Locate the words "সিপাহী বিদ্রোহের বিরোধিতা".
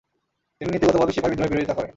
1.11-1.75